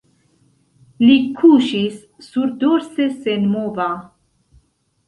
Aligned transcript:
Li 1.09 1.17
kuŝis 1.41 2.01
surdorse 2.29 3.09
senmova. 3.21 3.89